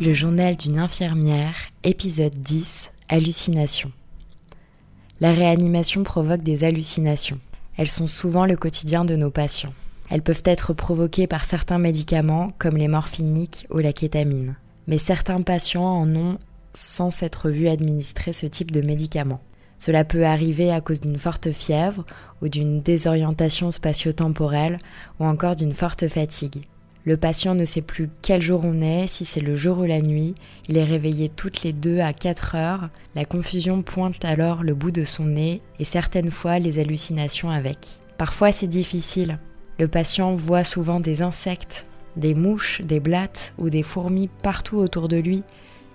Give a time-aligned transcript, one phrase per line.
[0.00, 3.90] Le journal d'une infirmière, épisode 10, hallucination.
[5.20, 7.40] La réanimation provoque des hallucinations.
[7.76, 9.74] Elles sont souvent le quotidien de nos patients.
[10.08, 14.54] Elles peuvent être provoquées par certains médicaments comme les morphiniques ou la kétamine.
[14.86, 16.38] Mais certains patients en ont
[16.74, 19.42] sans s'être vus administrer ce type de médicaments.
[19.78, 22.06] Cela peut arriver à cause d'une forte fièvre
[22.40, 24.78] ou d'une désorientation spatio-temporelle
[25.18, 26.68] ou encore d'une forte fatigue.
[27.08, 30.02] Le patient ne sait plus quel jour on est, si c'est le jour ou la
[30.02, 30.34] nuit,
[30.68, 34.90] il est réveillé toutes les deux à 4 heures, la confusion pointe alors le bout
[34.90, 37.78] de son nez et certaines fois les hallucinations avec.
[38.18, 39.38] Parfois c'est difficile.
[39.78, 41.86] Le patient voit souvent des insectes,
[42.16, 45.44] des mouches, des blattes ou des fourmis partout autour de lui.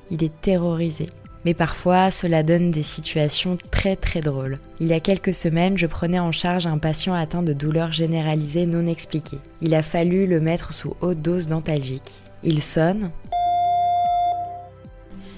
[0.10, 1.12] Il est terrorisé
[1.46, 4.60] mais parfois cela donne des situations très très drôles.
[4.80, 8.66] Il y a quelques semaines, je prenais en charge un patient atteint de douleurs généralisées
[8.66, 9.40] non expliquées.
[9.62, 12.22] Il a fallu le mettre sous haute dose dentalgique.
[12.44, 13.12] Il sonne.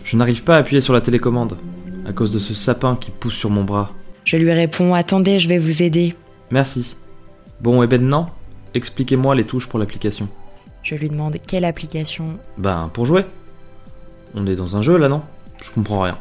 [0.03, 1.57] Je n'arrive pas à appuyer sur la télécommande,
[2.07, 3.91] à cause de ce sapin qui pousse sur mon bras.
[4.23, 6.15] Je lui réponds Attendez, je vais vous aider.
[6.51, 6.95] Merci.
[7.61, 8.29] Bon, et maintenant,
[8.73, 10.27] expliquez-moi les touches pour l'application.
[10.83, 12.37] Je lui demande quelle application?
[12.57, 13.25] Ben, pour jouer.
[14.35, 15.21] On est dans un jeu là, non?
[15.63, 16.17] Je comprends rien.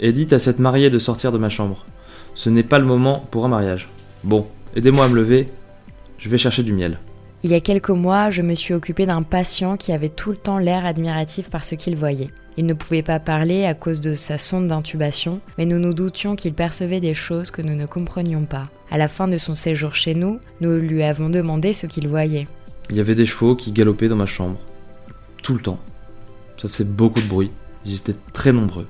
[0.00, 1.86] Et dites à cette mariée de sortir de ma chambre.
[2.34, 3.88] Ce n'est pas le moment pour un mariage.
[4.24, 5.48] Bon, aidez-moi à me lever.
[6.18, 6.98] Je vais chercher du miel.
[7.42, 10.36] Il y a quelques mois, je me suis occupée d'un patient qui avait tout le
[10.36, 12.30] temps l'air admiratif par ce qu'il voyait.
[12.56, 16.36] Il ne pouvait pas parler à cause de sa sonde d'intubation, mais nous nous doutions
[16.36, 18.68] qu'il percevait des choses que nous ne comprenions pas.
[18.90, 22.46] À la fin de son séjour chez nous, nous lui avons demandé ce qu'il voyait.
[22.88, 24.58] Il y avait des chevaux qui galopaient dans ma chambre.
[25.42, 25.78] Tout le temps.
[26.60, 27.50] Ça faisait beaucoup de bruit.
[27.86, 28.86] Ils étaient très nombreux.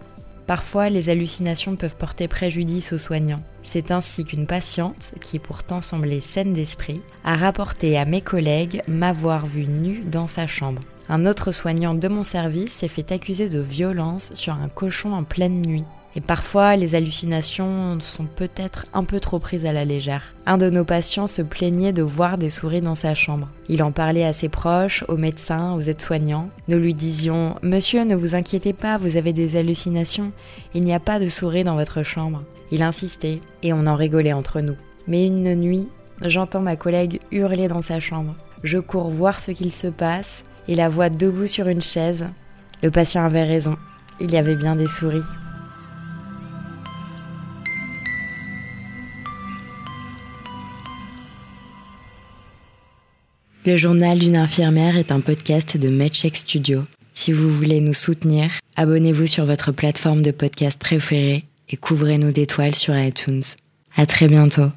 [0.47, 3.43] Parfois, les hallucinations peuvent porter préjudice aux soignants.
[3.63, 9.47] C'est ainsi qu'une patiente, qui pourtant semblait saine d'esprit, a rapporté à mes collègues m'avoir
[9.47, 10.83] vue nue dans sa chambre.
[11.09, 15.25] Un autre soignant de mon service s'est fait accuser de violence sur un cochon en
[15.25, 15.85] pleine nuit.
[16.16, 20.34] Et parfois, les hallucinations sont peut-être un peu trop prises à la légère.
[20.47, 23.50] Un de nos patients se plaignait de voir des souris dans sa chambre.
[23.69, 26.49] Il en parlait à ses proches, aux médecins, aux aides-soignants.
[26.69, 30.32] Nous lui disions Monsieur, ne vous inquiétez pas, vous avez des hallucinations.
[30.72, 32.44] Il n'y a pas de souris dans votre chambre.
[32.71, 34.76] Il insistait, et on en rigolait entre nous.
[35.06, 35.91] Mais une nuit,
[36.22, 38.34] j'entends ma collègue hurler dans sa chambre.
[38.62, 42.26] Je cours voir ce qu'il se passe et la vois debout sur une chaise.
[42.82, 43.76] Le patient avait raison.
[44.19, 45.21] Il y avait bien des souris.
[53.66, 56.84] Le journal d'une infirmière est un podcast de MedCheck Studio.
[57.15, 62.76] Si vous voulez nous soutenir, abonnez-vous sur votre plateforme de podcast préférée et couvrez-nous d'étoiles
[62.76, 63.43] sur iTunes.
[63.97, 64.71] À très bientôt.